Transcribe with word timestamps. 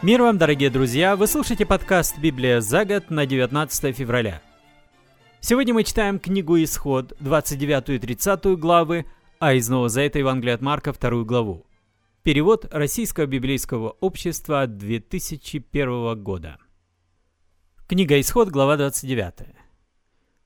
Мир 0.00 0.22
вам, 0.22 0.38
дорогие 0.38 0.70
друзья! 0.70 1.16
Вы 1.16 1.26
слушаете 1.26 1.66
подкаст 1.66 2.18
«Библия 2.18 2.60
за 2.60 2.84
год» 2.84 3.10
на 3.10 3.26
19 3.26 3.96
февраля. 3.96 4.40
Сегодня 5.40 5.74
мы 5.74 5.82
читаем 5.82 6.20
книгу 6.20 6.56
«Исход», 6.62 7.14
29 7.18 7.88
и 7.88 7.98
30 7.98 8.44
главы, 8.60 9.06
а 9.40 9.54
из 9.54 9.68
Нового 9.68 9.88
Завета 9.88 10.20
Евангелия 10.20 10.54
от 10.54 10.60
Марка, 10.60 10.92
вторую 10.92 11.24
главу. 11.24 11.66
Перевод 12.22 12.68
Российского 12.70 13.26
библейского 13.26 13.96
общества 13.98 14.68
2001 14.68 16.22
года. 16.22 16.58
Книга 17.88 18.20
«Исход», 18.20 18.50
глава 18.50 18.76
29. 18.76 19.48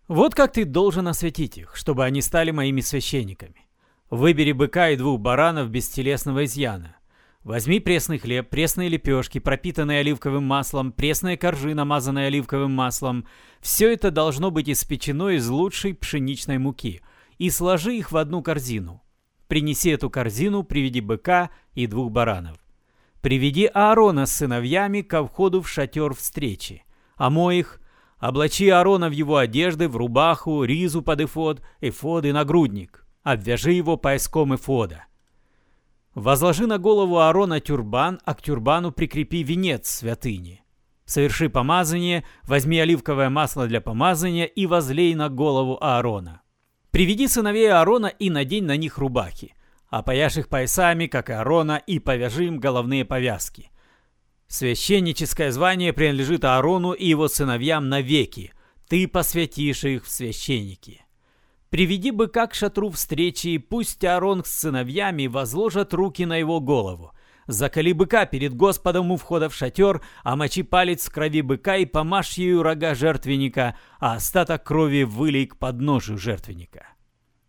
«Вот 0.08 0.34
как 0.34 0.54
ты 0.54 0.64
должен 0.64 1.06
осветить 1.08 1.58
их, 1.58 1.76
чтобы 1.76 2.06
они 2.06 2.22
стали 2.22 2.52
моими 2.52 2.80
священниками. 2.80 3.68
Выбери 4.08 4.52
быка 4.52 4.88
и 4.88 4.96
двух 4.96 5.20
баранов 5.20 5.68
без 5.68 5.90
телесного 5.90 6.46
изъяна. 6.46 6.96
Возьми 7.44 7.80
пресный 7.80 8.18
хлеб, 8.18 8.48
пресные 8.50 8.88
лепешки, 8.88 9.40
пропитанные 9.40 10.00
оливковым 10.00 10.44
маслом, 10.44 10.92
пресная 10.92 11.36
коржи, 11.36 11.74
намазанная 11.74 12.28
оливковым 12.28 12.72
маслом. 12.72 13.26
Все 13.60 13.92
это 13.92 14.12
должно 14.12 14.52
быть 14.52 14.70
испечено 14.70 15.30
из 15.30 15.48
лучшей 15.48 15.94
пшеничной 15.94 16.58
муки. 16.58 17.00
И 17.38 17.50
сложи 17.50 17.96
их 17.96 18.12
в 18.12 18.16
одну 18.16 18.42
корзину. 18.42 19.02
Принеси 19.48 19.90
эту 19.90 20.08
корзину, 20.08 20.62
приведи 20.62 21.00
быка 21.00 21.50
и 21.74 21.88
двух 21.88 22.12
баранов. 22.12 22.58
Приведи 23.20 23.66
Аарона 23.66 24.26
с 24.26 24.36
сыновьями 24.36 25.02
ко 25.02 25.24
входу 25.24 25.62
в 25.62 25.68
шатер 25.68 26.14
встречи. 26.14 26.84
Омой 27.16 27.58
их, 27.58 27.80
облачи 28.18 28.68
Аарона 28.68 29.08
в 29.08 29.12
его 29.12 29.36
одежды, 29.36 29.88
в 29.88 29.96
рубаху, 29.96 30.62
ризу 30.62 31.02
под 31.02 31.22
эфод, 31.22 31.62
эфод 31.80 32.24
и 32.24 32.32
нагрудник. 32.32 33.04
Обвяжи 33.24 33.72
его 33.72 33.96
пояском 33.96 34.54
эфода. 34.54 35.06
Возложи 36.14 36.66
на 36.66 36.78
голову 36.78 37.18
Аарона 37.18 37.60
тюрбан, 37.60 38.20
а 38.24 38.34
к 38.34 38.42
тюрбану 38.42 38.92
прикрепи 38.92 39.42
венец 39.42 39.88
святыни. 39.88 40.62
Соверши 41.04 41.48
помазание, 41.48 42.24
возьми 42.42 42.78
оливковое 42.78 43.30
масло 43.30 43.66
для 43.66 43.80
помазания 43.80 44.44
и 44.44 44.66
возлей 44.66 45.14
на 45.14 45.28
голову 45.28 45.78
Аарона. 45.80 46.42
Приведи 46.90 47.28
сыновей 47.28 47.72
Аарона 47.72 48.06
и 48.06 48.28
надень 48.28 48.64
на 48.64 48.76
них 48.76 48.98
рубахи, 48.98 49.54
опояшь 49.88 50.36
их 50.36 50.48
поясами, 50.48 51.06
как 51.06 51.30
и 51.30 51.32
Аарона, 51.32 51.82
и 51.86 51.98
повяжи 51.98 52.46
им 52.46 52.58
головные 52.58 53.04
повязки. 53.04 53.70
Священническое 54.48 55.50
звание 55.50 55.94
принадлежит 55.94 56.44
Аарону 56.44 56.92
и 56.92 57.06
его 57.06 57.28
сыновьям 57.28 57.88
навеки. 57.88 58.52
Ты 58.86 59.08
посвятишь 59.08 59.84
их 59.84 60.04
в 60.04 60.10
священники. 60.10 61.01
Приведи 61.72 62.10
быка 62.10 62.48
к 62.48 62.54
шатру 62.54 62.90
встречи, 62.90 63.46
и 63.46 63.56
пусть 63.56 64.04
Аарон 64.04 64.44
с 64.44 64.50
сыновьями 64.50 65.26
возложат 65.26 65.94
руки 65.94 66.26
на 66.26 66.36
его 66.36 66.60
голову. 66.60 67.12
Закали 67.46 67.92
быка 67.92 68.26
перед 68.26 68.54
Господом 68.54 69.10
у 69.10 69.16
входа 69.16 69.48
в 69.48 69.54
шатер, 69.54 70.02
а 70.22 70.36
мочи 70.36 70.64
палец 70.64 71.06
в 71.06 71.10
крови 71.10 71.40
быка 71.40 71.78
и 71.78 71.86
помажь 71.86 72.34
ею 72.34 72.62
рога 72.62 72.94
жертвенника, 72.94 73.74
а 73.98 74.16
остаток 74.16 74.64
крови 74.64 75.04
вылей 75.04 75.46
к 75.46 75.56
подножию 75.56 76.18
жертвенника. 76.18 76.88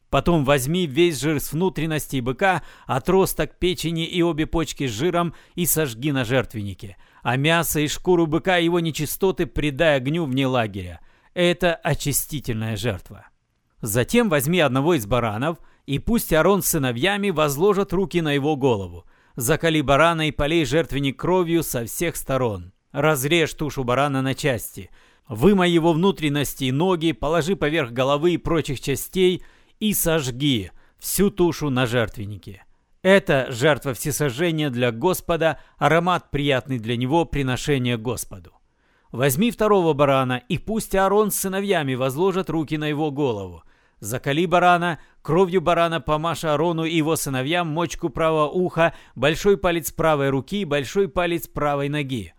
Потом 0.10 0.46
возьми 0.46 0.88
весь 0.88 1.20
жир 1.20 1.42
с 1.42 1.52
внутренностей 1.52 2.22
быка, 2.22 2.64
отросток 2.86 3.60
печени 3.60 4.06
и 4.06 4.22
обе 4.22 4.46
почки 4.46 4.88
с 4.88 4.92
жиром 4.92 5.34
и 5.56 5.66
сожги 5.66 6.14
на 6.14 6.24
жертвеннике. 6.24 6.96
А 7.24 7.36
мясо 7.36 7.82
и 7.82 7.90
шкуру 7.90 8.26
быка 8.26 8.58
и 8.58 8.64
его 8.64 8.80
нечистоты 8.80 9.48
предай 9.48 9.98
огню 9.98 10.24
вне 10.24 10.48
лагеря. 10.48 11.02
Это 11.34 11.76
очистительная 11.76 12.78
жертва. 12.78 13.26
Затем 13.84 14.30
возьми 14.30 14.62
одного 14.62 14.94
из 14.94 15.06
баранов, 15.06 15.58
и 15.86 16.00
пусть 16.00 16.32
Арон 16.32 16.62
с 16.62 16.68
сыновьями 16.68 17.32
возложат 17.32 17.92
руки 17.92 18.22
на 18.22 18.32
его 18.32 18.56
голову. 18.56 19.04
Закали 19.36 19.82
барана 19.82 20.30
и 20.30 20.32
полей 20.32 20.64
жертвенник 20.64 21.20
кровью 21.20 21.64
со 21.64 21.84
всех 21.84 22.16
сторон. 22.16 22.72
Разрежь 22.94 23.54
тушу 23.54 23.84
барана 23.84 24.22
на 24.22 24.36
части. 24.36 24.90
Вымой 25.28 25.70
его 25.70 25.92
внутренности 25.92 26.64
и 26.64 26.72
ноги, 26.72 27.12
положи 27.12 27.58
поверх 27.58 27.92
головы 27.92 28.36
и 28.36 28.38
прочих 28.38 28.80
частей 28.80 29.44
и 29.82 29.94
сожги 29.94 30.72
всю 30.98 31.30
тушу 31.30 31.70
на 31.70 31.86
жертвеннике. 31.86 32.64
Это 33.02 33.48
жертва 33.50 33.94
всесожжения 33.94 34.70
для 34.70 34.94
Господа, 34.94 35.60
аромат 35.78 36.32
приятный 36.32 36.80
для 36.80 36.96
него, 36.96 37.26
приношение 37.26 37.98
Господу. 37.98 38.54
Возьми 39.12 39.52
второго 39.52 39.92
барана, 39.92 40.42
и 40.48 40.58
пусть 40.58 40.96
Аарон 40.96 41.32
с 41.32 41.36
сыновьями 41.36 41.96
возложат 41.96 42.50
руки 42.50 42.78
на 42.78 42.86
его 42.86 43.12
голову. 43.12 43.62
Закали 44.04 44.46
барана, 44.46 45.00
кровью 45.22 45.62
барана 45.62 46.02
помашь 46.02 46.44
Арону 46.44 46.84
и 46.84 46.94
его 46.94 47.16
сыновьям 47.16 47.70
мочку 47.70 48.10
правого 48.10 48.50
уха, 48.50 48.94
большой 49.16 49.58
палец 49.58 49.94
правой 49.94 50.28
руки 50.28 50.60
и 50.64 50.66
большой 50.66 51.08
палец 51.08 51.48
правой 51.48 51.88
ноги. 51.88 52.34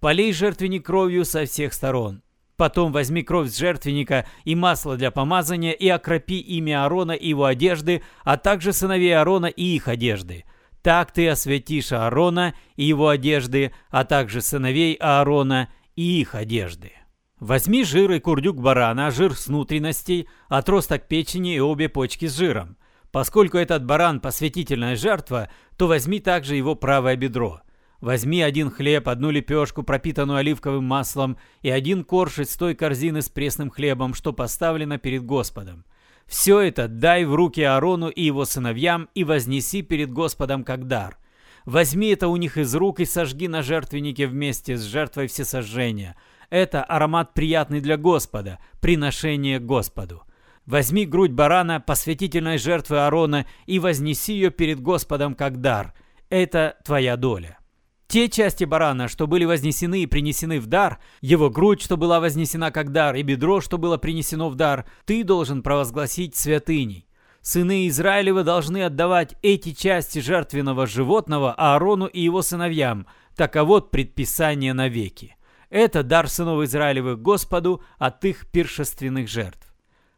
Полей 0.00 0.32
жертвенник 0.32 0.86
кровью 0.86 1.26
со 1.26 1.44
всех 1.44 1.74
сторон. 1.74 2.22
Потом 2.56 2.90
возьми 2.90 3.22
кровь 3.22 3.50
с 3.50 3.58
жертвенника 3.58 4.26
и 4.44 4.54
масло 4.54 4.96
для 4.96 5.10
помазания 5.10 5.72
и 5.72 5.88
окропи 5.88 6.40
имя 6.40 6.84
Аарона 6.84 7.12
и 7.12 7.28
его 7.28 7.44
одежды, 7.44 8.02
а 8.24 8.38
также 8.38 8.72
сыновей 8.72 9.14
Аарона 9.14 9.46
и 9.46 9.76
их 9.76 9.88
одежды. 9.88 10.46
Так 10.80 11.12
ты 11.12 11.28
осветишь 11.28 11.92
Аарона 11.92 12.54
и 12.76 12.84
его 12.84 13.08
одежды, 13.08 13.74
а 13.90 14.04
также 14.06 14.40
сыновей 14.40 14.94
Аарона 14.94 15.68
и 15.96 16.22
их 16.22 16.34
одежды. 16.34 16.92
Возьми 17.40 17.84
жир 17.84 18.10
и 18.12 18.20
курдюк 18.20 18.60
барана, 18.60 19.10
жир 19.10 19.34
с 19.34 19.46
внутренностей, 19.46 20.28
отросток 20.48 21.08
печени 21.08 21.54
и 21.54 21.60
обе 21.60 21.88
почки 21.88 22.26
с 22.26 22.36
жиром. 22.36 22.76
Поскольку 23.10 23.56
этот 23.56 23.82
баран– 23.86 24.20
посвятительная 24.22 24.94
жертва, 24.94 25.48
то 25.78 25.86
возьми 25.86 26.20
также 26.20 26.54
его 26.54 26.74
правое 26.74 27.16
бедро. 27.16 27.62
Возьми 28.02 28.42
один 28.42 28.70
хлеб, 28.70 29.08
одну 29.08 29.30
лепешку, 29.30 29.82
пропитанную 29.82 30.38
оливковым 30.38 30.84
маслом, 30.84 31.38
и 31.62 31.70
один 31.70 32.04
корж 32.04 32.40
из 32.40 32.54
той 32.56 32.74
корзины 32.74 33.22
с 33.22 33.30
пресным 33.30 33.70
хлебом, 33.70 34.12
что 34.12 34.34
поставлено 34.34 34.98
перед 34.98 35.24
Господом. 35.24 35.86
Все 36.26 36.60
это 36.60 36.88
дай 36.88 37.24
в 37.24 37.34
руки 37.34 37.62
Аарону 37.62 38.10
и 38.10 38.22
его 38.22 38.44
сыновьям 38.44 39.08
и 39.14 39.24
вознеси 39.24 39.80
перед 39.80 40.12
Господом 40.12 40.62
как 40.62 40.86
дар. 40.86 41.16
Возьми 41.64 42.08
это 42.08 42.28
у 42.28 42.36
них 42.36 42.58
из 42.58 42.74
рук 42.74 43.00
и 43.00 43.06
сожги 43.06 43.48
на 43.48 43.62
жертвеннике 43.62 44.26
вместе 44.26 44.76
с 44.76 44.82
жертвой 44.82 45.26
всесожжения– 45.26 46.16
это 46.50 46.82
аромат 46.82 47.32
приятный 47.32 47.80
для 47.80 47.96
Господа, 47.96 48.58
приношение 48.80 49.58
Господу. 49.58 50.22
Возьми 50.66 51.06
грудь 51.06 51.32
барана, 51.32 51.80
посвятительной 51.80 52.58
жертвы 52.58 52.98
Аарона, 52.98 53.46
и 53.66 53.78
вознеси 53.78 54.34
ее 54.34 54.50
перед 54.50 54.80
Господом 54.80 55.34
как 55.34 55.60
дар. 55.60 55.94
Это 56.28 56.76
твоя 56.84 57.16
доля. 57.16 57.58
Те 58.06 58.28
части 58.28 58.64
барана, 58.64 59.06
что 59.06 59.28
были 59.28 59.44
вознесены 59.44 60.02
и 60.02 60.06
принесены 60.06 60.58
в 60.58 60.66
дар, 60.66 60.98
его 61.20 61.48
грудь, 61.48 61.80
что 61.80 61.96
была 61.96 62.18
вознесена 62.18 62.72
как 62.72 62.90
дар, 62.92 63.14
и 63.14 63.22
бедро, 63.22 63.60
что 63.60 63.78
было 63.78 63.98
принесено 63.98 64.48
в 64.48 64.56
дар, 64.56 64.84
ты 65.04 65.22
должен 65.22 65.62
провозгласить 65.62 66.36
святыней. 66.36 67.06
Сыны 67.40 67.86
Израилевы 67.88 68.42
должны 68.42 68.84
отдавать 68.84 69.36
эти 69.42 69.72
части 69.72 70.18
жертвенного 70.18 70.86
животного 70.86 71.52
Аарону 71.52 72.06
и 72.06 72.20
его 72.20 72.42
сыновьям. 72.42 73.06
Таково 73.34 73.80
предписание 73.80 74.74
навеки. 74.74 75.36
Это 75.70 76.02
дар 76.02 76.28
сынов 76.28 76.64
Израилевых 76.64 77.22
Господу 77.22 77.82
от 77.96 78.24
их 78.24 78.50
пиршественных 78.50 79.28
жертв. 79.28 79.72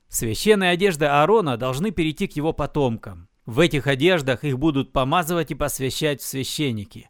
Священные 0.08 0.70
одежды 0.70 1.04
Аарона 1.04 1.58
должны 1.58 1.90
перейти 1.90 2.26
к 2.26 2.36
его 2.36 2.54
потомкам. 2.54 3.28
В 3.44 3.60
этих 3.60 3.86
одеждах 3.86 4.44
их 4.44 4.58
будут 4.58 4.92
помазывать 4.92 5.50
и 5.50 5.54
посвящать 5.54 6.22
в 6.22 6.26
священники. 6.26 7.08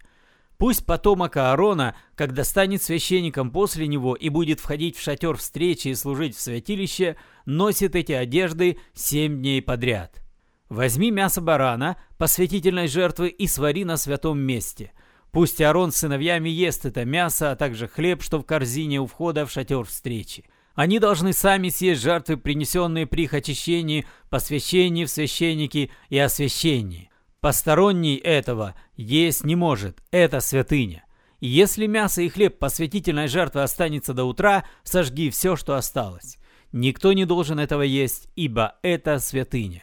Пусть 0.59 0.87
потомок 0.87 1.37
Аарона, 1.37 1.97
когда 2.17 2.43
станет 2.43 2.83
священником 2.83 3.51
после 3.51 3.87
него 3.87 4.15
и 4.15 4.29
будет 4.29 4.61
входить 4.61 4.97
в 4.97 5.03
шатер 5.03 5.37
встречи 5.37 5.89
и 5.89 5.95
служить 5.95 6.37
в 6.37 6.41
святилище, 6.41 7.17
носит 7.47 7.95
эти 7.95 8.13
одежды 8.13 8.79
семь 8.93 9.39
дней 9.39 9.63
подряд. 9.63 10.21
Возьми 10.69 11.11
мясо 11.11 11.41
барана, 11.41 11.97
посвятительной 12.19 12.89
жертвы, 12.89 13.29
и 13.29 13.47
свари 13.47 13.85
на 13.85 13.97
святом 13.97 14.41
месте– 14.41 14.91
Пусть 15.33 15.63
Аарон 15.63 15.93
с 15.93 15.97
сыновьями 15.97 16.51
ест 16.51 16.85
это 16.85 17.07
мясо, 17.07 17.51
а 17.51 17.57
также 17.57 17.89
хлеб, 17.89 18.23
что 18.23 18.39
в 18.39 18.45
корзине 18.45 19.01
у 19.01 19.07
входа 19.07 19.47
в 19.47 19.51
шатер 19.51 19.85
встречи. 19.85 20.45
Они 20.75 20.99
должны 20.99 21.33
сами 21.33 21.71
съесть 21.71 22.03
жертвы, 22.03 22.37
принесенные 22.37 23.07
при 23.07 23.25
их 23.25 23.33
очищении, 23.33 24.07
посвящении 24.29 25.07
в 25.07 25.11
священники 25.11 25.91
и 26.11 26.19
освящении. 26.19 27.11
Посторонний 27.41 28.17
этого 28.17 28.75
есть 28.95 29.43
не 29.45 29.57
может, 29.57 30.03
это 30.11 30.41
святыня. 30.41 31.05
И 31.41 31.49
если 31.49 31.87
мясо 31.87 32.21
и 32.21 32.29
хлеб 32.29 32.59
посвятительной 32.59 33.27
жертвы 33.27 33.63
останется 33.63 34.13
до 34.13 34.25
утра, 34.25 34.65
сожги 34.83 35.31
все, 35.31 35.57
что 35.57 35.77
осталось. 35.77 36.39
Никто 36.73 37.15
не 37.15 37.25
должен 37.25 37.59
этого 37.59 37.83
есть, 37.83 38.29
ибо 38.37 38.77
это 38.83 39.19
святыня. 39.19 39.83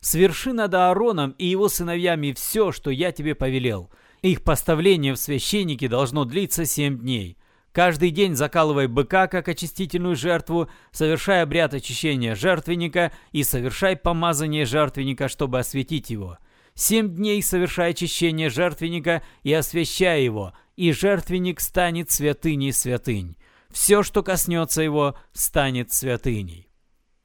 Сверши 0.00 0.54
над 0.54 0.72
Аароном 0.74 1.34
и 1.38 1.46
его 1.46 1.68
сыновьями 1.68 2.32
все, 2.32 2.72
что 2.72 2.90
я 2.90 3.12
тебе 3.12 3.34
повелел– 3.34 3.90
их 4.22 4.42
поставление 4.42 5.14
в 5.14 5.18
священники 5.18 5.86
должно 5.88 6.24
длиться 6.24 6.64
семь 6.64 6.98
дней. 6.98 7.36
Каждый 7.72 8.10
день 8.10 8.34
закалывай 8.34 8.86
быка 8.86 9.26
как 9.26 9.48
очистительную 9.48 10.16
жертву, 10.16 10.70
совершай 10.92 11.42
обряд 11.42 11.74
очищения 11.74 12.34
жертвенника 12.34 13.12
и 13.32 13.44
совершай 13.44 13.96
помазание 13.96 14.64
жертвенника, 14.64 15.28
чтобы 15.28 15.58
осветить 15.58 16.08
его. 16.08 16.38
Семь 16.74 17.14
дней 17.14 17.42
совершай 17.42 17.90
очищение 17.90 18.48
жертвенника 18.48 19.22
и 19.42 19.52
освящай 19.52 20.24
его, 20.24 20.54
и 20.76 20.92
жертвенник 20.92 21.60
станет 21.60 22.10
святыней 22.10 22.72
святынь. 22.72 23.36
Все, 23.70 24.02
что 24.02 24.22
коснется 24.22 24.82
его, 24.82 25.16
станет 25.32 25.92
святыней. 25.92 26.70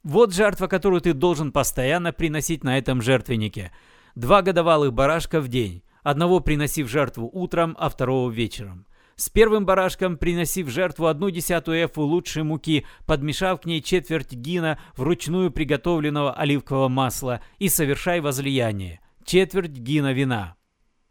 Вот 0.04 0.34
жертва, 0.34 0.68
которую 0.68 1.00
ты 1.00 1.14
должен 1.14 1.52
постоянно 1.52 2.12
приносить 2.12 2.64
на 2.64 2.78
этом 2.78 3.02
жертвеннике. 3.02 3.72
Два 4.16 4.42
годовалых 4.42 4.94
барашка 4.94 5.40
в 5.40 5.48
день, 5.48 5.84
одного 6.03 6.39
приноси 6.39 6.83
в 6.83 6.88
жертву 6.88 7.30
утром, 7.31 7.75
а 7.80 7.89
второго 7.89 8.30
вечером. 8.31 8.86
С 9.15 9.30
первым 9.30 9.65
барашком 9.65 10.18
приноси 10.18 10.63
в 10.63 10.69
жертву 10.69 11.06
одну 11.06 11.30
десятую 11.30 11.86
эфу 11.86 12.01
лучшей 12.01 12.44
муки, 12.44 12.86
подмешав 13.06 13.62
к 13.62 13.65
ней 13.65 13.81
четверть 13.81 14.33
гина 14.33 14.80
вручную 14.95 15.51
приготовленного 15.51 16.33
оливкового 16.33 16.88
масла 16.88 17.42
и 17.59 17.69
совершай 17.69 18.19
возлияние. 18.19 19.00
Четверть 19.24 19.77
гина 19.77 20.13
вина. 20.13 20.56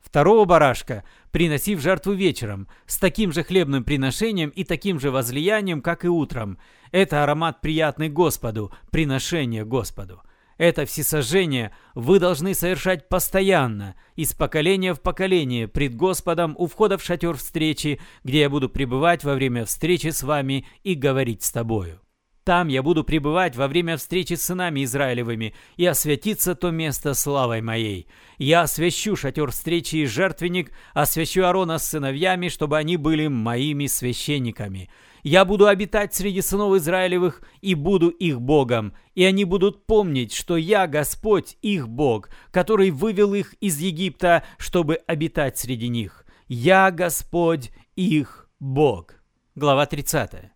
Второго 0.01 0.45
барашка 0.45 1.05
приноси 1.31 1.77
в 1.77 1.81
жертву 1.81 2.13
вечером, 2.13 2.67
с 2.87 2.99
таким 2.99 3.33
же 3.33 3.45
хлебным 3.45 3.85
приношением 3.85 4.49
и 4.51 4.65
таким 4.65 4.99
же 4.99 5.13
возлиянием, 5.13 5.81
как 5.81 6.05
и 6.05 6.09
утром. 6.09 6.59
Это 6.91 7.23
аромат 7.23 7.61
приятный 7.61 8.09
Господу, 8.09 8.73
приношение 8.91 9.65
Господу. 9.65 10.23
Это 10.61 10.85
всесожжение 10.85 11.75
вы 11.95 12.19
должны 12.19 12.53
совершать 12.55 13.09
постоянно, 13.09 13.95
из 14.15 14.35
поколения 14.35 14.93
в 14.93 15.01
поколение, 15.01 15.67
пред 15.69 15.97
Господом 15.97 16.55
у 16.59 16.67
входа 16.67 16.99
в 16.99 17.03
шатер 17.03 17.39
встречи, 17.39 17.99
где 18.25 18.41
я 18.41 18.51
буду 18.51 18.69
пребывать 18.69 19.25
во 19.25 19.33
время 19.33 19.65
встречи 19.65 20.09
с 20.09 20.23
вами 20.23 20.67
и 20.85 20.93
говорить 20.93 21.43
с 21.45 21.51
тобою. 21.51 22.03
Там 22.45 22.69
я 22.69 22.83
буду 22.83 23.05
пребывать 23.05 23.57
во 23.57 23.69
время 23.69 23.97
встречи 23.97 24.35
с 24.35 24.43
сынами 24.43 24.85
Израилевыми, 24.85 25.55
и 25.79 25.87
освятится 25.87 26.55
то 26.55 26.71
место 26.71 27.15
славой 27.15 27.63
моей. 27.63 28.07
Я 28.37 28.61
освящу 28.61 29.17
шатер 29.17 29.53
встречи 29.53 29.97
и 29.97 30.05
жертвенник, 30.05 30.73
освящу 30.93 31.43
Аарона 31.45 31.79
с 31.79 31.89
сыновьями, 31.89 32.49
чтобы 32.49 32.77
они 32.77 32.99
были 32.99 33.29
моими 33.29 33.87
священниками. 33.87 34.91
Я 35.23 35.45
буду 35.45 35.67
обитать 35.67 36.15
среди 36.15 36.41
сынов 36.41 36.75
Израилевых 36.77 37.43
и 37.61 37.75
буду 37.75 38.09
их 38.09 38.41
Богом, 38.41 38.95
и 39.15 39.25
они 39.25 39.45
будут 39.45 39.87
помнить, 39.87 40.33
что 40.33 40.57
я 40.57 40.87
Господь, 40.87 41.59
их 41.61 41.89
Бог, 41.89 42.31
который 42.51 42.91
вывел 42.91 43.35
их 43.35 43.55
из 43.55 43.79
Египта, 43.79 44.45
чтобы 44.57 44.97
обитать 45.07 45.59
среди 45.59 45.89
них. 45.89 46.25
Я 46.49 46.91
Господь, 46.91 47.71
их 47.97 48.49
Бог. 48.61 49.15
Глава 49.55 49.87
30. 49.87 50.53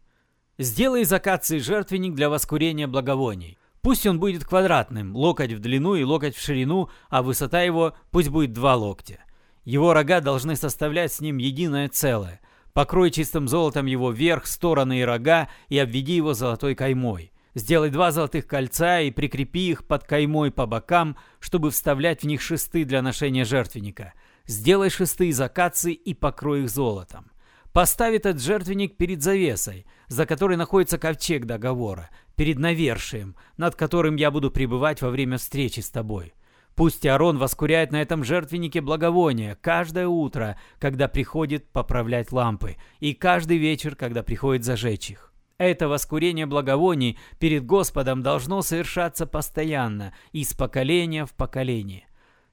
Сделай 0.58 1.02
из 1.02 1.12
акации 1.12 1.58
жертвенник 1.58 2.14
для 2.14 2.30
воскурения 2.30 2.86
благовоний. 2.86 3.58
Пусть 3.82 4.06
он 4.06 4.18
будет 4.18 4.44
квадратным, 4.44 5.14
локоть 5.14 5.52
в 5.52 5.58
длину 5.58 5.94
и 5.94 6.04
локоть 6.04 6.34
в 6.34 6.40
ширину, 6.40 6.88
а 7.10 7.22
высота 7.22 7.60
его 7.60 7.94
пусть 8.10 8.30
будет 8.30 8.54
два 8.54 8.76
локтя. 8.76 9.18
Его 9.64 9.92
рога 9.92 10.20
должны 10.20 10.56
составлять 10.56 11.12
с 11.12 11.20
ним 11.20 11.36
единое 11.36 11.88
целое. 11.88 12.40
Покрой 12.74 13.12
чистым 13.12 13.46
золотом 13.46 13.86
его 13.86 14.10
верх, 14.10 14.46
стороны 14.46 14.98
и 14.98 15.04
рога 15.04 15.48
и 15.68 15.78
обведи 15.78 16.16
его 16.16 16.34
золотой 16.34 16.74
каймой. 16.74 17.32
Сделай 17.54 17.88
два 17.88 18.10
золотых 18.10 18.48
кольца 18.48 19.00
и 19.00 19.12
прикрепи 19.12 19.70
их 19.70 19.86
под 19.86 20.02
каймой 20.02 20.50
по 20.50 20.66
бокам, 20.66 21.16
чтобы 21.38 21.70
вставлять 21.70 22.22
в 22.22 22.26
них 22.26 22.42
шесты 22.42 22.84
для 22.84 23.00
ношения 23.00 23.44
жертвенника. 23.44 24.12
Сделай 24.46 24.90
шесты 24.90 25.28
из 25.28 25.40
акации 25.40 25.92
и 25.92 26.14
покрой 26.14 26.62
их 26.62 26.68
золотом. 26.68 27.30
Поставь 27.72 28.16
этот 28.16 28.42
жертвенник 28.42 28.96
перед 28.96 29.22
завесой, 29.22 29.86
за 30.08 30.26
которой 30.26 30.56
находится 30.56 30.98
ковчег 30.98 31.44
договора, 31.44 32.10
перед 32.34 32.58
навершием, 32.58 33.36
над 33.56 33.76
которым 33.76 34.16
я 34.16 34.32
буду 34.32 34.50
пребывать 34.50 35.00
во 35.00 35.10
время 35.10 35.38
встречи 35.38 35.78
с 35.78 35.90
тобой. 35.90 36.34
Пусть 36.74 37.06
Аарон 37.06 37.38
воскуряет 37.38 37.92
на 37.92 38.02
этом 38.02 38.24
жертвеннике 38.24 38.80
благовония 38.80 39.56
каждое 39.60 40.08
утро, 40.08 40.58
когда 40.80 41.06
приходит 41.06 41.70
поправлять 41.70 42.32
лампы, 42.32 42.76
и 42.98 43.14
каждый 43.14 43.58
вечер, 43.58 43.94
когда 43.94 44.22
приходит 44.24 44.64
зажечь 44.64 45.10
их. 45.10 45.32
Это 45.56 45.86
воскурение 45.86 46.46
благовоний 46.46 47.16
перед 47.38 47.64
Господом 47.64 48.22
должно 48.22 48.60
совершаться 48.62 49.24
постоянно, 49.24 50.12
из 50.32 50.52
поколения 50.52 51.26
в 51.26 51.32
поколение. 51.32 52.08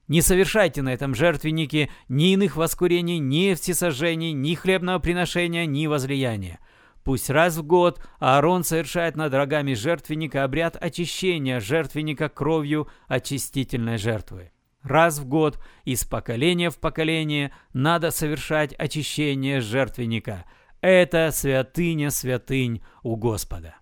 Не 0.06 0.22
совершайте 0.22 0.82
на 0.82 0.92
этом 0.92 1.14
жертвеннике 1.14 1.90
ни 2.08 2.32
иных 2.32 2.56
воскурений, 2.56 3.18
ни 3.18 3.54
всесожжений, 3.54 4.32
ни 4.32 4.54
хлебного 4.54 5.00
приношения, 5.00 5.66
ни 5.66 5.86
возлияния. 5.86 6.60
Пусть 7.04 7.30
раз 7.30 7.56
в 7.56 7.64
год 7.64 8.00
Аарон 8.20 8.62
совершает 8.62 9.16
над 9.16 9.34
рогами 9.34 9.74
жертвенника 9.74 10.44
обряд 10.44 10.76
очищения 10.80 11.58
жертвенника 11.58 12.28
кровью 12.28 12.88
очистительной 13.08 13.98
жертвы. 13.98 14.52
Раз 14.82 15.18
в 15.18 15.26
год 15.26 15.60
из 15.84 16.04
поколения 16.04 16.70
в 16.70 16.78
поколение 16.78 17.52
надо 17.72 18.10
совершать 18.10 18.74
очищение 18.74 19.60
жертвенника. 19.60 20.44
Это 20.80 21.30
святыня 21.32 22.10
святынь 22.10 22.82
у 23.02 23.16
Господа. 23.16 23.76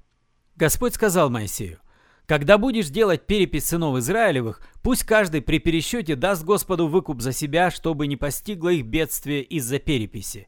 Господь 0.57 0.95
сказал 0.95 1.31
Моисею, 1.31 1.79
когда 2.27 2.59
будешь 2.59 2.91
делать 2.91 3.27
перепись 3.27 3.67
сынов 3.67 3.99
Израилевых, 3.99 4.61
пусть 4.83 5.05
каждый 5.05 5.41
при 5.41 5.59
пересчете 5.59 6.17
даст 6.17 6.45
Господу 6.45 6.87
выкуп 6.87 7.23
за 7.23 7.33
себя, 7.33 7.71
чтобы 7.71 8.07
не 8.07 8.17
постигло 8.17 8.69
их 8.69 8.85
бедствие 8.85 9.43
из-за 9.43 9.79
переписи. 9.79 10.47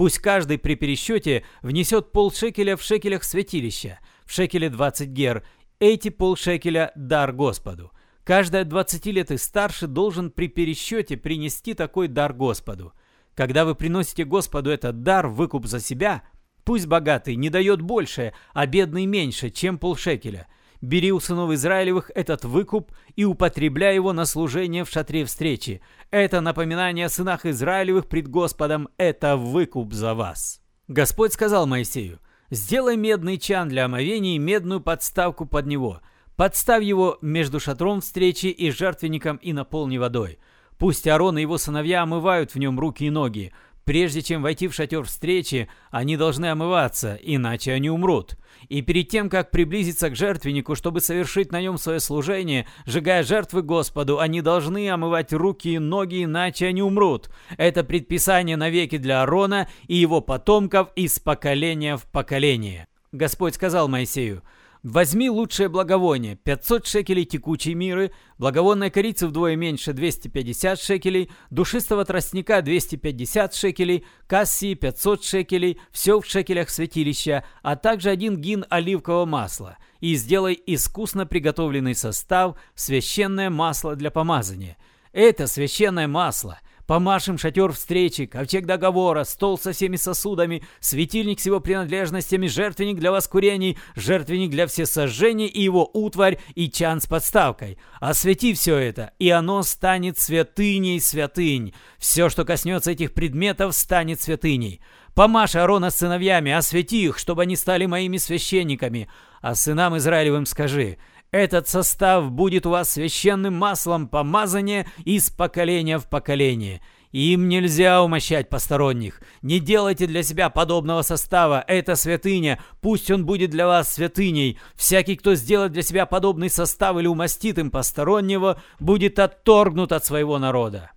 Пусть 0.00 0.18
каждый 0.18 0.56
при 0.56 0.76
пересчете 0.76 1.44
внесет 1.60 2.10
полшекеля 2.10 2.78
в 2.78 2.82
шекелях 2.82 3.22
святилища, 3.22 3.98
в 4.24 4.32
шекеле 4.32 4.70
20 4.70 5.10
гер, 5.10 5.44
эти 5.78 6.08
полшекеля– 6.08 6.90
дар 6.96 7.32
Господу. 7.32 7.92
Каждый 8.24 8.62
от 8.62 8.68
20 8.68 9.04
лет 9.08 9.30
и 9.30 9.36
старше 9.36 9.86
должен 9.86 10.30
при 10.30 10.48
пересчете 10.48 11.18
принести 11.18 11.74
такой 11.74 12.08
дар 12.08 12.32
Господу. 12.32 12.94
Когда 13.34 13.66
вы 13.66 13.74
приносите 13.74 14.24
Господу 14.24 14.70
этот 14.70 15.02
дар, 15.02 15.26
выкуп 15.26 15.66
за 15.66 15.80
себя, 15.80 16.22
пусть 16.64 16.86
богатый 16.86 17.36
не 17.36 17.50
дает 17.50 17.82
больше, 17.82 18.32
а 18.54 18.64
бедный 18.64 19.04
меньше, 19.04 19.50
чем 19.50 19.76
полшекеля– 19.76 20.46
бери 20.80 21.12
у 21.12 21.20
сынов 21.20 21.50
Израилевых 21.52 22.10
этот 22.14 22.44
выкуп 22.44 22.92
и 23.16 23.24
употребляй 23.24 23.94
его 23.94 24.12
на 24.12 24.24
служение 24.24 24.84
в 24.84 24.90
шатре 24.90 25.24
встречи. 25.24 25.80
Это 26.10 26.40
напоминание 26.40 27.06
о 27.06 27.10
сынах 27.10 27.46
Израилевых 27.46 28.06
пред 28.06 28.28
Господом, 28.28 28.88
это 28.96 29.36
выкуп 29.36 29.92
за 29.92 30.14
вас». 30.14 30.60
Господь 30.88 31.32
сказал 31.32 31.66
Моисею, 31.66 32.18
«Сделай 32.50 32.96
медный 32.96 33.38
чан 33.38 33.68
для 33.68 33.84
омовения 33.84 34.34
и 34.34 34.38
медную 34.38 34.80
подставку 34.80 35.46
под 35.46 35.66
него. 35.66 36.00
Подставь 36.36 36.82
его 36.82 37.18
между 37.20 37.60
шатром 37.60 38.00
встречи 38.00 38.46
и 38.46 38.70
жертвенником 38.70 39.36
и 39.36 39.52
наполни 39.52 39.98
водой. 39.98 40.38
Пусть 40.78 41.06
Аарон 41.06 41.36
и 41.36 41.42
его 41.42 41.58
сыновья 41.58 42.02
омывают 42.02 42.54
в 42.54 42.58
нем 42.58 42.80
руки 42.80 43.04
и 43.04 43.10
ноги. 43.10 43.52
Прежде 43.90 44.22
чем 44.22 44.40
войти 44.40 44.68
в 44.68 44.72
шатер 44.72 45.02
встречи, 45.02 45.68
они 45.90 46.16
должны 46.16 46.46
омываться, 46.46 47.18
иначе 47.20 47.72
они 47.72 47.90
умрут. 47.90 48.36
И 48.68 48.82
перед 48.82 49.08
тем, 49.08 49.28
как 49.28 49.50
приблизиться 49.50 50.10
к 50.10 50.14
жертвеннику, 50.14 50.76
чтобы 50.76 51.00
совершить 51.00 51.50
на 51.50 51.60
нем 51.60 51.76
свое 51.76 51.98
служение, 51.98 52.68
сжигая 52.86 53.24
жертвы 53.24 53.62
Господу, 53.62 54.20
они 54.20 54.42
должны 54.42 54.88
омывать 54.88 55.32
руки 55.32 55.70
и 55.70 55.80
ноги, 55.80 56.22
иначе 56.22 56.68
они 56.68 56.82
умрут. 56.84 57.30
Это 57.56 57.82
предписание 57.82 58.56
навеки 58.56 58.96
для 58.96 59.22
Аарона 59.22 59.68
и 59.88 59.96
его 59.96 60.20
потомков 60.20 60.90
из 60.94 61.18
поколения 61.18 61.96
в 61.96 62.04
поколение. 62.04 62.86
Господь 63.10 63.56
сказал 63.56 63.88
Моисею, 63.88 64.44
Возьми 64.82 65.28
лучшее 65.28 65.68
благовоние, 65.68 66.36
500 66.36 66.86
шекелей 66.86 67.26
текучей 67.26 67.74
миры, 67.74 68.12
благовонной 68.38 68.90
корицы 68.90 69.26
вдвое 69.26 69.54
меньше 69.54 69.92
250 69.92 70.80
шекелей, 70.80 71.30
душистого 71.50 72.06
тростника 72.06 72.62
250 72.62 73.54
шекелей, 73.54 74.06
кассии 74.26 74.72
500 74.72 75.22
шекелей, 75.22 75.78
все 75.90 76.18
в 76.18 76.24
шекелях 76.24 76.70
святилища, 76.70 77.44
а 77.62 77.76
также 77.76 78.08
один 78.08 78.38
гин 78.38 78.64
оливкового 78.70 79.26
масла. 79.26 79.76
И 80.00 80.14
сделай 80.14 80.58
искусно 80.66 81.26
приготовленный 81.26 81.94
состав, 81.94 82.56
священное 82.74 83.50
масло 83.50 83.96
для 83.96 84.10
помазания. 84.10 84.78
Это 85.12 85.46
священное 85.46 86.08
масло– 86.08 86.58
Помашем 86.90 87.38
шатер 87.38 87.70
встречи, 87.70 88.26
ковчег 88.26 88.66
договора, 88.66 89.22
стол 89.22 89.56
со 89.56 89.70
всеми 89.70 89.94
сосудами, 89.94 90.64
светильник 90.80 91.38
с 91.38 91.46
его 91.46 91.60
принадлежностями, 91.60 92.48
жертвенник 92.48 92.98
для 92.98 93.12
воскурений, 93.12 93.78
жертвенник 93.94 94.50
для 94.50 94.66
всесожжений 94.66 95.46
и 95.46 95.62
его 95.62 95.88
утварь 95.92 96.40
и 96.56 96.68
чан 96.68 97.00
с 97.00 97.06
подставкой. 97.06 97.78
Освети 98.00 98.54
все 98.54 98.76
это, 98.76 99.12
и 99.20 99.30
оно 99.30 99.62
станет 99.62 100.18
святыней 100.18 101.00
святынь. 101.00 101.74
Все, 101.96 102.28
что 102.28 102.44
коснется 102.44 102.90
этих 102.90 103.14
предметов, 103.14 103.76
станет 103.76 104.20
святыней. 104.20 104.80
Помашь 105.14 105.54
Аарона 105.54 105.90
с 105.90 105.98
сыновьями, 105.98 106.50
освети 106.50 107.04
их, 107.04 107.18
чтобы 107.18 107.42
они 107.42 107.54
стали 107.54 107.86
моими 107.86 108.16
священниками. 108.16 109.08
А 109.40 109.54
сынам 109.54 109.96
Израилевым 109.96 110.44
скажи, 110.44 110.98
этот 111.30 111.68
состав 111.68 112.30
будет 112.30 112.66
у 112.66 112.70
вас 112.70 112.90
священным 112.90 113.54
маслом 113.54 114.08
помазания 114.08 114.86
из 115.04 115.30
поколения 115.30 115.98
в 115.98 116.08
поколение. 116.08 116.80
Им 117.12 117.48
нельзя 117.48 118.02
умощать 118.02 118.48
посторонних. 118.48 119.20
Не 119.42 119.58
делайте 119.58 120.06
для 120.06 120.22
себя 120.22 120.48
подобного 120.48 121.02
состава. 121.02 121.64
Это 121.66 121.96
святыня. 121.96 122.60
Пусть 122.80 123.10
он 123.10 123.26
будет 123.26 123.50
для 123.50 123.66
вас 123.66 123.92
святыней. 123.92 124.58
Всякий, 124.76 125.16
кто 125.16 125.34
сделает 125.34 125.72
для 125.72 125.82
себя 125.82 126.06
подобный 126.06 126.50
состав 126.50 126.96
или 126.98 127.08
умастит 127.08 127.58
им 127.58 127.72
постороннего, 127.72 128.60
будет 128.78 129.18
отторгнут 129.18 129.90
от 129.90 130.04
своего 130.04 130.38
народа. 130.38 130.92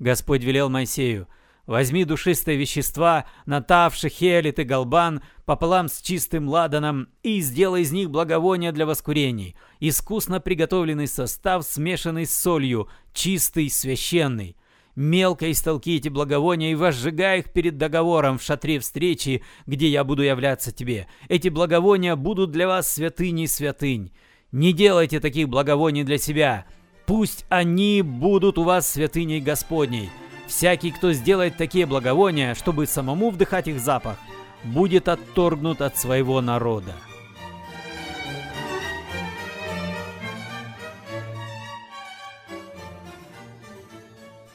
Господь 0.00 0.42
велел 0.42 0.68
Моисею, 0.68 1.28
Возьми 1.68 2.06
душистые 2.06 2.56
вещества, 2.56 3.26
натавши, 3.44 4.08
хелит 4.08 4.58
и 4.58 4.64
голбан, 4.64 5.20
пополам 5.44 5.88
с 5.88 6.00
чистым 6.00 6.48
ладаном, 6.48 7.08
и 7.22 7.40
сделай 7.40 7.82
из 7.82 7.92
них 7.92 8.10
благовония 8.10 8.72
для 8.72 8.86
воскурений, 8.86 9.54
искусно 9.78 10.40
приготовленный 10.40 11.06
состав, 11.06 11.62
смешанный 11.66 12.24
с 12.24 12.34
солью, 12.34 12.88
чистый, 13.12 13.68
священный. 13.68 14.56
Мелко 14.96 15.52
истолки 15.52 15.94
эти 15.94 16.08
благовония 16.08 16.72
и 16.72 16.74
возжигай 16.74 17.40
их 17.40 17.52
перед 17.52 17.76
договором 17.76 18.38
в 18.38 18.42
шатре 18.42 18.78
встречи, 18.80 19.42
где 19.66 19.88
я 19.88 20.04
буду 20.04 20.22
являться 20.22 20.72
тебе. 20.72 21.06
Эти 21.28 21.50
благовония 21.50 22.16
будут 22.16 22.50
для 22.50 22.66
вас 22.66 22.90
святыней 22.90 23.46
святынь. 23.46 24.10
Не 24.52 24.72
делайте 24.72 25.20
таких 25.20 25.50
благовоний 25.50 26.04
для 26.04 26.16
себя. 26.16 26.64
Пусть 27.04 27.44
они 27.50 28.00
будут 28.00 28.56
у 28.56 28.62
вас 28.62 28.90
святыней 28.90 29.40
Господней. 29.42 30.08
Всякий, 30.48 30.92
кто 30.92 31.12
сделает 31.12 31.58
такие 31.58 31.84
благовония, 31.84 32.54
чтобы 32.54 32.86
самому 32.86 33.28
вдыхать 33.28 33.68
их 33.68 33.78
запах, 33.78 34.16
будет 34.64 35.06
отторгнут 35.06 35.82
от 35.82 35.98
своего 35.98 36.40
народа. 36.40 36.94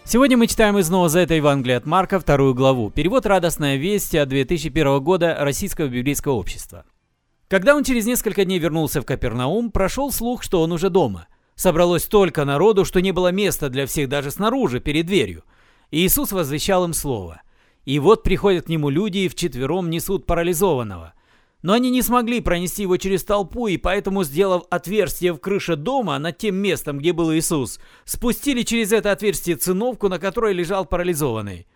Сегодня 0.04 0.36
мы 0.36 0.48
читаем 0.48 0.78
из 0.80 0.90
Нового 0.90 1.10
Завета 1.10 1.36
Евангелия 1.36 1.78
от 1.78 1.86
Марка, 1.86 2.20
вторую 2.20 2.56
главу. 2.56 2.90
Перевод 2.90 3.28
«Радостная 3.28 3.78
весть» 3.78 4.16
от 4.16 4.30
2001 4.30 5.00
года 5.00 5.38
Российского 5.40 5.88
библейского 5.88 6.34
общества. 6.34 6.86
Когда 7.48 7.76
он 7.76 7.84
через 7.84 8.08
несколько 8.08 8.46
дней 8.46 8.58
вернулся 8.58 9.00
в 9.00 9.06
Капернаум, 9.06 9.72
прошел 9.72 10.12
слух, 10.12 10.42
что 10.42 10.62
он 10.64 10.72
уже 10.72 10.90
дома. 10.90 11.28
Собралось 11.56 12.04
столько 12.04 12.46
народу, 12.46 12.84
что 12.84 13.00
не 13.00 13.12
было 13.12 13.32
места 13.32 13.70
для 13.70 13.86
всех 13.86 14.10
даже 14.10 14.32
снаружи, 14.32 14.80
перед 14.80 15.06
дверью. 15.06 15.44
Иисус 15.94 16.32
возвещал 16.32 16.86
им 16.86 16.94
слово. 16.94 17.44
И 17.86 18.00
вот 18.00 18.24
приходят 18.24 18.66
к 18.66 18.70
нему 18.70 18.90
люди 18.90 19.20
и 19.20 19.28
вчетвером 19.28 19.92
несут 19.92 20.26
парализованного. 20.26 21.14
Но 21.62 21.74
они 21.74 21.92
не 21.92 22.02
смогли 22.02 22.42
пронести 22.42 22.82
его 22.82 22.98
через 22.98 23.24
толпу, 23.24 23.68
и 23.68 23.78
поэтому, 23.78 24.24
сделав 24.24 24.64
отверстие 24.72 25.34
в 25.34 25.38
крыше 25.38 25.76
дома 25.76 26.18
над 26.18 26.40
тем 26.40 26.56
местом, 26.56 26.98
где 26.98 27.14
был 27.14 27.32
Иисус, 27.32 27.80
спустили 28.06 28.64
через 28.64 28.92
это 28.92 29.12
отверстие 29.12 29.56
циновку, 29.56 30.10
на 30.10 30.18
которой 30.18 30.54
лежал 30.54 30.86
парализованный. 30.86 31.68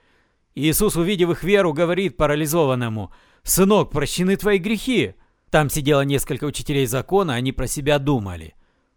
Иисус, 0.56 0.96
увидев 0.96 1.30
их 1.30 1.44
веру, 1.44 1.72
говорит 1.72 2.18
парализованному, 2.18 3.12
«Сынок, 3.44 3.92
прощены 3.92 4.36
твои 4.36 4.58
грехи». 4.58 5.14
Там 5.52 5.70
сидело 5.70 6.02
несколько 6.02 6.46
учителей 6.46 6.88
закона, 6.88 7.36
они 7.36 7.52
про 7.52 7.68
себя 7.68 8.00
думали. 8.00 8.56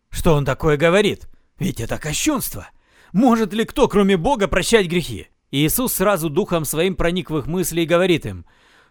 «Что 0.09 0.33
он 0.33 0.47
такое 0.47 0.79
говорит? 0.79 1.29
Ведь 1.59 1.79
это 1.79 1.99
кощунство!» 1.99 2.71
Может 3.13 3.53
ли 3.53 3.65
кто, 3.65 3.89
кроме 3.89 4.17
Бога, 4.17 4.49
прощать 4.49 4.87
грехи? 4.87 5.29
Иисус 5.51 5.95
сразу 5.95 6.31
духом 6.31 6.65
своим 6.65 6.95
проник 6.95 7.31
в 7.31 7.39
их 7.39 7.47
мысли 7.47 7.83
и 7.83 7.87
говорит 7.87 8.25
им, 8.25 8.47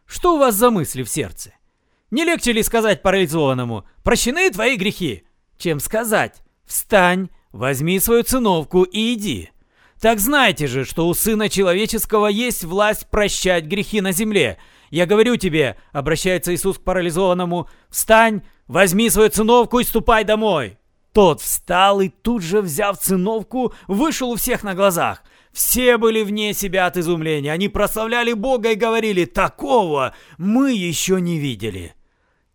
«Что 0.06 0.36
у 0.36 0.40
вас 0.40 0.56
за 0.56 0.72
мысли 0.72 1.04
в 1.04 1.10
сердце? 1.10 1.54
Не 2.12 2.26
легче 2.26 2.52
ли 2.52 2.64
сказать 2.64 3.02
парализованному, 3.02 3.86
«Прощены 4.04 4.50
твои 4.50 4.76
грехи», 4.76 5.24
чем 5.58 5.80
сказать, 5.80 6.42
«Встань, 6.66 7.30
возьми 7.52 8.00
свою 8.00 8.24
циновку 8.24 8.84
и 8.84 9.14
иди». 9.14 9.52
Так 10.02 10.20
знаете 10.20 10.68
же, 10.68 10.86
что 10.86 11.08
у 11.08 11.14
Сына 11.14 11.50
Человеческого 11.50 12.28
есть 12.28 12.64
власть 12.64 13.08
прощать 13.10 13.66
грехи 13.66 14.02
на 14.02 14.12
земле. 14.12 14.58
Я 14.90 15.06
говорю 15.06 15.36
тебе, 15.36 15.78
обращается 15.92 16.54
Иисус 16.54 16.78
к 16.78 16.84
парализованному, 16.84 17.70
«Встань, 17.90 18.42
возьми 18.68 19.10
свою 19.10 19.30
циновку 19.30 19.80
и 19.80 19.84
ступай 19.84 20.24
домой». 20.24 20.79
Тот 21.20 21.42
встал 21.42 22.00
и 22.00 22.08
тут 22.08 22.42
же, 22.42 22.62
взяв 22.62 22.98
циновку, 22.98 23.74
вышел 23.90 24.32
у 24.32 24.36
всех 24.38 24.64
на 24.64 24.74
глазах. 24.74 25.22
Все 25.52 25.98
были 25.98 26.24
вне 26.24 26.54
себя 26.54 26.86
от 26.86 26.96
изумления. 26.96 27.52
Они 27.52 27.68
прославляли 27.68 28.32
Бога 28.32 28.72
и 28.72 28.76
говорили 28.76 29.26
«Такого 29.26 30.16
мы 30.38 30.72
еще 30.72 31.20
не 31.20 31.38
видели». 31.38 31.94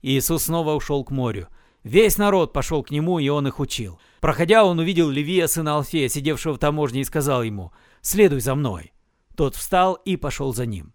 Иисус 0.00 0.44
снова 0.44 0.72
ушел 0.72 1.04
к 1.04 1.10
морю. 1.10 1.48
Весь 1.82 2.16
народ 2.16 2.54
пошел 2.54 2.82
к 2.82 2.90
нему, 2.90 3.18
и 3.18 3.28
он 3.28 3.46
их 3.46 3.60
учил. 3.60 4.00
Проходя, 4.22 4.64
он 4.64 4.78
увидел 4.78 5.10
Левия, 5.10 5.46
сына 5.46 5.74
Алфея, 5.74 6.08
сидевшего 6.08 6.54
в 6.54 6.58
таможне, 6.58 7.02
и 7.02 7.04
сказал 7.04 7.42
ему 7.42 7.70
«Следуй 8.00 8.40
за 8.40 8.54
мной». 8.54 8.94
Тот 9.36 9.56
встал 9.56 9.92
и 10.06 10.16
пошел 10.16 10.54
за 10.54 10.64
ним. 10.64 10.94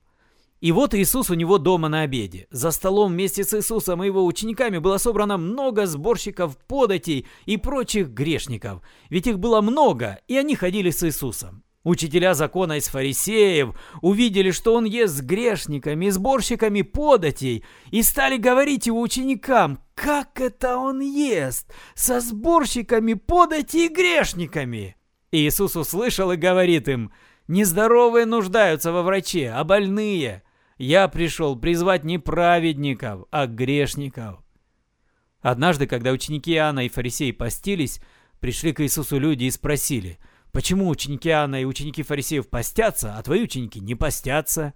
И 0.61 0.73
вот 0.73 0.93
Иисус 0.93 1.29
у 1.29 1.35
него 1.35 1.57
дома 1.57 1.87
на 1.87 2.01
обеде. 2.01 2.47
За 2.51 2.71
столом 2.71 3.13
вместе 3.13 3.45
с 3.45 3.53
Иисусом 3.57 4.03
и 4.03 4.07
его 4.07 4.25
учениками 4.25 4.77
было 4.77 4.97
собрано 4.97 5.37
много 5.37 5.85
сборщиков 5.85 6.57
податей 6.57 7.25
и 7.45 7.55
прочих 7.55 8.09
грешников. 8.09 8.81
Ведь 9.09 9.27
их 9.27 9.39
было 9.39 9.61
много, 9.61 10.19
и 10.27 10.35
они 10.35 10.55
ходили 10.55 10.89
с 10.89 11.01
Иисусом. 11.03 11.63
Учителя 11.85 12.33
закона 12.33 12.73
из 12.73 12.87
фарисеев 12.89 13.69
увидели, 14.01 14.51
что 14.51 14.75
он 14.75 14.83
ест 14.83 15.15
с 15.15 15.21
грешниками 15.21 16.07
и 16.07 16.09
сборщиками 16.09 16.81
податей, 16.81 17.63
и 17.89 18.03
стали 18.03 18.35
говорить 18.35 18.87
его 18.87 18.99
ученикам, 18.99 19.81
как 19.95 20.41
это 20.41 20.75
он 20.75 20.99
ест 20.99 21.71
со 21.95 22.19
сборщиками 22.19 23.13
податей 23.13 23.85
и 23.85 23.93
грешниками. 23.93 24.97
Иисус 25.31 25.77
услышал 25.77 26.33
и 26.33 26.35
говорит 26.35 26.89
им, 26.89 27.13
нездоровые 27.47 28.25
нуждаются 28.25 28.91
во 28.91 29.01
враче, 29.01 29.53
а 29.55 29.63
больные– 29.63 30.43
я 30.79 31.09
пришел 31.09 31.57
призвать 31.57 32.05
не 32.05 32.17
праведников, 32.17 33.25
а 33.31 33.45
грешников. 33.47 34.39
Однажды, 35.41 35.87
когда 35.87 36.11
ученики 36.11 36.53
Иоанна 36.53 36.85
и 36.85 36.89
фарисеи 36.89 37.31
постились, 37.31 38.01
пришли 38.39 38.71
к 38.71 38.81
Иисусу 38.81 39.19
люди 39.19 39.43
и 39.43 39.51
спросили, 39.51 40.17
почему 40.53 40.87
ученики 40.87 41.29
Иоанна 41.29 41.61
и 41.61 41.65
ученики 41.65 42.01
фарисеев 42.01 42.49
постятся, 42.49 43.17
а 43.17 43.23
твои 43.23 43.43
ученики 43.43 43.81
не 43.81 43.93
постятся? 43.93 44.73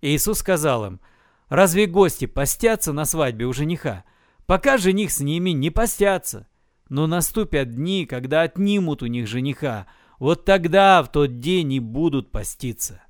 Иисус 0.00 0.38
сказал 0.38 0.86
им, 0.86 1.00
разве 1.48 1.86
гости 1.86 2.26
постятся 2.26 2.92
на 2.92 3.04
свадьбе 3.04 3.46
у 3.46 3.52
жениха, 3.52 4.04
пока 4.46 4.78
жених 4.78 5.10
с 5.10 5.18
ними 5.18 5.50
не 5.50 5.70
постятся? 5.70 6.46
Но 6.88 7.08
наступят 7.08 7.74
дни, 7.74 8.06
когда 8.06 8.42
отнимут 8.42 9.02
у 9.02 9.06
них 9.06 9.26
жениха, 9.26 9.86
вот 10.20 10.44
тогда 10.44 11.02
в 11.02 11.10
тот 11.10 11.40
день 11.40 11.72
и 11.72 11.80
будут 11.80 12.30
поститься. 12.30 13.03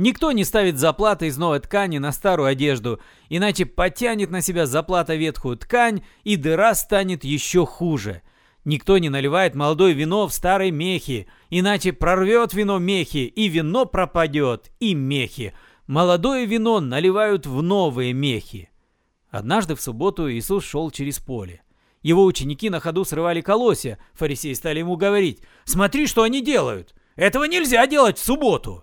Никто 0.00 0.32
не 0.32 0.44
ставит 0.44 0.78
заплаты 0.78 1.26
из 1.26 1.36
новой 1.36 1.60
ткани 1.60 1.98
на 1.98 2.10
старую 2.10 2.48
одежду, 2.48 3.00
иначе 3.28 3.66
потянет 3.66 4.30
на 4.30 4.40
себя 4.40 4.64
заплата 4.64 5.14
ветхую 5.14 5.58
ткань, 5.58 6.02
и 6.24 6.36
дыра 6.36 6.74
станет 6.74 7.22
еще 7.22 7.66
хуже. 7.66 8.22
Никто 8.64 8.96
не 8.96 9.10
наливает 9.10 9.54
молодое 9.54 9.92
вино 9.92 10.26
в 10.26 10.32
старой 10.32 10.70
мехи, 10.70 11.28
иначе 11.50 11.92
прорвет 11.92 12.54
вино 12.54 12.78
мехи, 12.78 13.26
и 13.26 13.48
вино 13.48 13.84
пропадет, 13.84 14.70
и 14.80 14.94
мехи. 14.94 15.52
Молодое 15.86 16.46
вино 16.46 16.80
наливают 16.80 17.44
в 17.44 17.60
новые 17.60 18.14
мехи. 18.14 18.70
Однажды 19.28 19.74
в 19.74 19.82
субботу 19.82 20.32
Иисус 20.32 20.64
шел 20.64 20.90
через 20.90 21.18
поле. 21.18 21.60
Его 22.00 22.24
ученики 22.24 22.70
на 22.70 22.80
ходу 22.80 23.04
срывали 23.04 23.42
колосья. 23.42 23.98
Фарисеи 24.14 24.54
стали 24.54 24.78
ему 24.78 24.96
говорить, 24.96 25.42
«Смотри, 25.64 26.06
что 26.06 26.22
они 26.22 26.40
делают! 26.40 26.94
Этого 27.16 27.44
нельзя 27.44 27.86
делать 27.86 28.16
в 28.16 28.24
субботу!» 28.24 28.82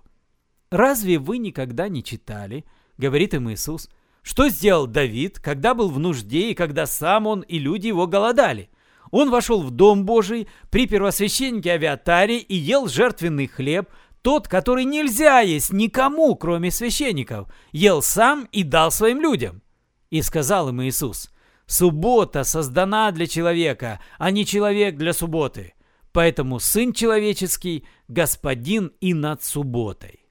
«Разве 0.70 1.18
вы 1.18 1.38
никогда 1.38 1.88
не 1.88 2.04
читали,— 2.04 2.64
говорит 2.98 3.32
им 3.32 3.50
Иисус,— 3.50 3.88
что 4.22 4.48
сделал 4.50 4.86
Давид, 4.86 5.38
когда 5.38 5.72
был 5.72 5.88
в 5.88 5.98
нужде 5.98 6.50
и 6.50 6.54
когда 6.54 6.84
сам 6.84 7.26
он 7.26 7.40
и 7.40 7.58
люди 7.58 7.86
его 7.86 8.06
голодали? 8.06 8.68
Он 9.10 9.30
вошел 9.30 9.62
в 9.62 9.70
Дом 9.70 10.04
Божий 10.04 10.48
при 10.70 10.86
первосвященнике 10.86 11.72
Авиатаре 11.72 12.38
и 12.38 12.54
ел 12.54 12.88
жертвенный 12.88 13.46
хлеб, 13.46 13.88
тот, 14.20 14.48
который 14.48 14.84
нельзя 14.84 15.40
есть 15.40 15.72
никому, 15.72 16.34
кроме 16.36 16.70
священников, 16.70 17.48
ел 17.72 18.02
сам 18.02 18.46
и 18.52 18.62
дал 18.62 18.90
своим 18.90 19.22
людям. 19.22 19.62
И 20.10 20.20
сказал 20.20 20.68
им 20.68 20.82
Иисус, 20.82 21.30
«Суббота 21.64 22.44
создана 22.44 23.10
для 23.12 23.26
человека, 23.26 24.00
а 24.18 24.30
не 24.30 24.44
человек 24.44 24.96
для 24.96 25.14
субботы. 25.14 25.72
Поэтому 26.12 26.58
Сын 26.60 26.92
Человеческий– 26.92 27.86
Господин 28.08 28.92
и 29.00 29.14
над 29.14 29.42
субботой». 29.42 30.27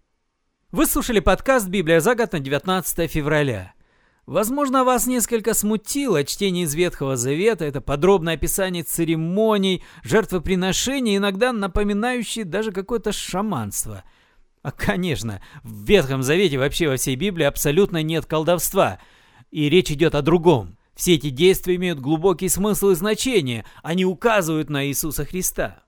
Вы 0.73 0.85
слушали 0.85 1.21
подкаст 1.21 1.69
«Библия 1.69 2.01
за 2.01 2.13
год» 2.13 2.33
на 2.33 2.41
19 2.41 3.09
февраля. 3.09 3.73
Возможно, 4.25 4.83
вас 4.83 5.07
несколько 5.07 5.53
смутило 5.53 6.25
чтение 6.25 6.65
из 6.65 6.75
Ветхого 6.75 7.15
Завета, 7.15 7.63
это 7.63 7.79
подробное 7.79 8.33
описание 8.33 8.83
церемоний, 8.83 9.81
жертвоприношений, 10.03 11.15
иногда 11.15 11.53
напоминающие 11.53 12.43
даже 12.43 12.73
какое-то 12.73 13.13
шаманство. 13.13 14.03
А, 14.61 14.71
конечно, 14.73 15.41
в 15.63 15.85
Ветхом 15.85 16.21
Завете 16.21 16.57
вообще 16.57 16.89
во 16.89 16.97
всей 16.97 17.15
Библии 17.15 17.45
абсолютно 17.45 18.03
нет 18.03 18.25
колдовства, 18.25 18.99
и 19.51 19.69
речь 19.69 19.89
идет 19.89 20.15
о 20.15 20.21
другом. 20.21 20.77
Все 20.95 21.13
эти 21.13 21.29
действия 21.29 21.75
имеют 21.75 22.01
глубокий 22.01 22.49
смысл 22.49 22.89
и 22.89 22.95
значение, 22.95 23.63
они 23.83 24.03
указывают 24.03 24.69
на 24.69 24.85
Иисуса 24.85 25.23
Христа. 25.23 25.85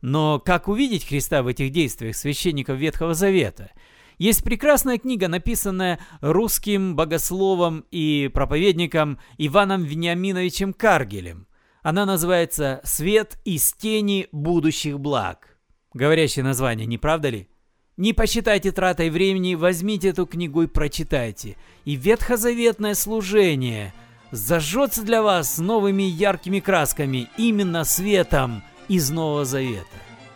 Но 0.00 0.38
как 0.38 0.66
увидеть 0.66 1.06
Христа 1.06 1.42
в 1.42 1.46
этих 1.46 1.72
действиях 1.72 2.16
священников 2.16 2.78
Ветхого 2.78 3.12
Завета– 3.12 3.70
есть 4.18 4.42
прекрасная 4.44 4.98
книга, 4.98 5.28
написанная 5.28 6.00
русским 6.20 6.96
богословом 6.96 7.84
и 7.90 8.30
проповедником 8.32 9.18
Иваном 9.38 9.84
Вениаминовичем 9.84 10.72
Каргелем. 10.72 11.46
Она 11.82 12.04
называется 12.04 12.80
«Свет 12.84 13.38
из 13.44 13.72
тени 13.72 14.26
будущих 14.32 14.98
благ». 14.98 15.56
Говорящее 15.94 16.44
название, 16.44 16.86
не 16.86 16.98
правда 16.98 17.30
ли? 17.30 17.48
Не 17.96 18.12
посчитайте 18.12 18.72
тратой 18.72 19.10
времени, 19.10 19.54
возьмите 19.54 20.08
эту 20.08 20.26
книгу 20.26 20.62
и 20.62 20.66
прочитайте. 20.66 21.56
И 21.84 21.96
ветхозаветное 21.96 22.94
служение 22.94 23.94
зажжется 24.30 25.02
для 25.02 25.22
вас 25.22 25.58
новыми 25.58 26.02
яркими 26.02 26.60
красками, 26.60 27.28
именно 27.36 27.84
светом 27.84 28.62
из 28.88 29.10
Нового 29.10 29.44
Завета. 29.44 29.86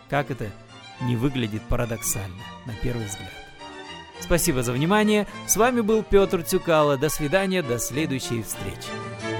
Как 0.09 0.31
это 0.31 0.51
не 1.03 1.15
выглядит 1.15 1.61
парадоксально 1.63 2.43
на 2.65 2.73
первый 2.81 3.05
взгляд. 3.05 3.42
Спасибо 4.23 4.63
за 4.63 4.71
внимание. 4.71 5.27
С 5.47 5.57
вами 5.57 5.81
был 5.81 6.01
Петр 6.01 6.43
Цюкало. 6.43 6.97
До 6.97 7.09
свидания, 7.09 7.61
до 7.61 7.77
следующей 7.77 8.41
встречи. 8.41 9.32